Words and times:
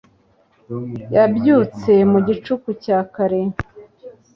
Yabyutse 1.15 1.91
mu 2.11 2.19
gicuku 2.27 2.69
cya 2.83 2.99
kare 3.13 3.41